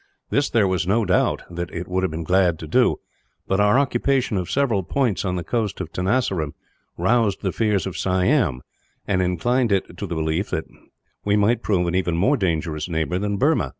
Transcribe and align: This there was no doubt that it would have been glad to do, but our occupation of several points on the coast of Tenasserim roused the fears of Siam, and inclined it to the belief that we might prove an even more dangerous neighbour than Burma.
This 0.31 0.49
there 0.49 0.67
was 0.67 0.87
no 0.87 1.05
doubt 1.05 1.43
that 1.51 1.69
it 1.71 1.87
would 1.87 2.01
have 2.01 2.09
been 2.09 2.23
glad 2.23 2.57
to 2.57 2.67
do, 2.67 2.95
but 3.47 3.59
our 3.59 3.77
occupation 3.77 4.35
of 4.35 4.49
several 4.49 4.81
points 4.81 5.23
on 5.23 5.35
the 5.35 5.43
coast 5.43 5.79
of 5.79 5.93
Tenasserim 5.93 6.53
roused 6.97 7.43
the 7.43 7.51
fears 7.51 7.85
of 7.85 7.95
Siam, 7.95 8.63
and 9.07 9.21
inclined 9.21 9.71
it 9.71 9.95
to 9.99 10.07
the 10.07 10.15
belief 10.15 10.49
that 10.49 10.65
we 11.23 11.35
might 11.37 11.61
prove 11.61 11.85
an 11.85 11.93
even 11.93 12.17
more 12.17 12.35
dangerous 12.35 12.89
neighbour 12.89 13.19
than 13.19 13.37
Burma. 13.37 13.69